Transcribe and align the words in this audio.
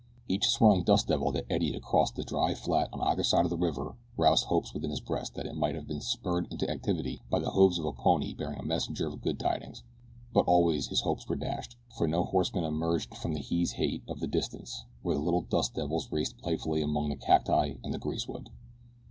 Each 0.27 0.47
swirling 0.47 0.81
dust 0.81 1.07
devil 1.09 1.31
that 1.31 1.45
eddied 1.47 1.75
across 1.75 2.09
the 2.09 2.23
dry 2.23 2.55
flat 2.55 2.89
on 2.91 3.01
either 3.01 3.21
side 3.21 3.45
of 3.45 3.51
the 3.51 3.55
river 3.55 3.93
roused 4.17 4.45
hopes 4.45 4.73
within 4.73 4.89
his 4.89 4.99
breast 4.99 5.35
that 5.35 5.45
it 5.45 5.53
might 5.55 5.75
have 5.75 5.85
been 5.85 6.01
spurred 6.01 6.47
into 6.49 6.67
activity 6.67 7.21
by 7.29 7.37
the 7.37 7.51
hoofs 7.51 7.77
of 7.77 7.85
a 7.85 7.91
pony 7.93 8.33
bearing 8.33 8.57
a 8.57 8.63
messenger 8.63 9.05
of 9.05 9.21
good 9.21 9.39
tidings; 9.39 9.83
but 10.33 10.47
always 10.47 10.87
his 10.87 11.01
hopes 11.01 11.27
were 11.29 11.35
dashed, 11.35 11.77
for 11.99 12.07
no 12.07 12.23
horseman 12.23 12.63
emerged 12.63 13.15
from 13.15 13.33
the 13.35 13.41
heat 13.41 13.73
haze 13.73 14.01
of 14.07 14.19
the 14.19 14.25
distance 14.27 14.85
where 15.03 15.13
the 15.13 15.21
little 15.21 15.41
dust 15.41 15.75
devils 15.75 16.11
raced 16.11 16.35
playfully 16.39 16.81
among 16.81 17.09
the 17.09 17.15
cacti 17.15 17.75
and 17.83 17.93
the 17.93 17.99
greasewood. 17.99 18.49